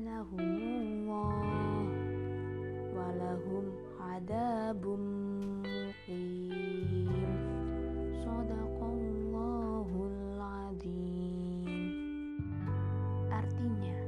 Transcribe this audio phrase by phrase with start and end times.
[0.00, 1.84] la'anahumullah
[2.96, 3.68] wa lahum
[4.00, 5.02] adabum
[5.60, 7.20] muqim.
[8.24, 12.40] Sadaqallahul adzim
[13.28, 14.00] artinya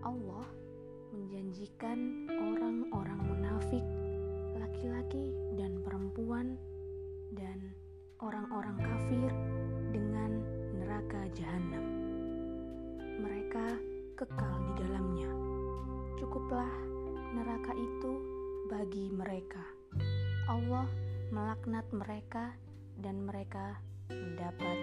[0.00, 0.48] Allah
[1.12, 3.84] menjanjikan orang-orang munafik
[4.56, 6.56] laki-laki dan perempuan
[7.36, 7.60] dan
[8.24, 9.28] orang-orang kafir
[9.92, 10.40] dengan
[10.80, 11.84] neraka jahanam
[13.20, 13.76] mereka
[14.16, 14.65] kekal.
[18.76, 19.64] Bagi mereka.
[20.52, 20.84] Allah
[21.32, 22.52] melaknat mereka
[23.00, 23.80] dan mereka
[24.12, 24.78] mendapat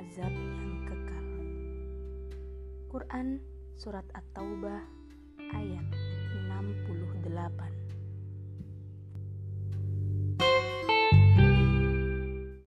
[0.00, 1.26] azab yang kekal.
[2.88, 3.44] Quran
[3.76, 4.80] Surat At-Taubah
[5.52, 6.03] ayat 68